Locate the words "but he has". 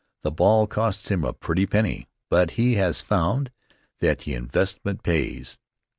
2.27-3.01